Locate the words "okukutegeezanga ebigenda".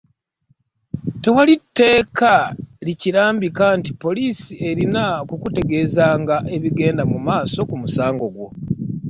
5.23-7.03